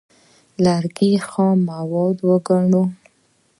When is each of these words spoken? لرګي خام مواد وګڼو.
لرګي 0.63 1.11
خام 1.27 1.57
مواد 1.69 2.17
وګڼو. 2.27 2.83